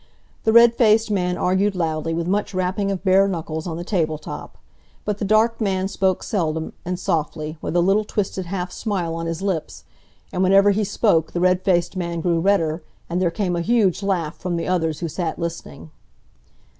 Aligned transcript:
The 0.45 0.51
red 0.51 0.73
faced 0.73 1.11
man 1.11 1.37
argued 1.37 1.75
loudly, 1.75 2.11
with 2.15 2.25
much 2.25 2.55
rapping 2.55 2.89
of 2.89 3.03
bare 3.03 3.27
knuckles 3.27 3.67
on 3.67 3.77
the 3.77 3.83
table 3.83 4.17
top. 4.17 4.57
But 5.05 5.19
the 5.19 5.25
dark 5.25 5.61
man 5.61 5.87
spoke 5.87 6.23
seldom, 6.23 6.73
and 6.83 6.97
softly, 6.99 7.59
with 7.61 7.75
a 7.75 7.81
little 7.81 8.03
twisted 8.03 8.47
half 8.47 8.71
smile 8.71 9.13
on 9.13 9.27
his 9.27 9.43
lips; 9.43 9.83
and 10.33 10.41
whenever 10.41 10.71
he 10.71 10.83
spoke 10.85 11.33
the 11.33 11.39
red 11.39 11.61
faced 11.61 11.95
man 11.95 12.19
grew 12.19 12.39
redder, 12.39 12.81
and 13.11 13.21
there 13.21 13.29
came 13.29 13.55
a 13.55 13.61
huge 13.61 14.01
laugh 14.01 14.37
from 14.39 14.55
the 14.55 14.67
others 14.67 15.01
who 15.01 15.07
sat 15.07 15.37
listening. 15.37 15.91